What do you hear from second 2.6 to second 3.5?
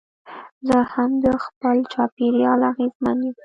اغېزمن یم.